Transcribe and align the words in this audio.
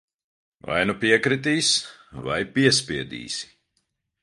Vai 0.69 0.79
nu 0.89 0.95
piekritīs, 1.03 1.69
vai 2.29 2.41
piespiedīsi. 2.57 3.55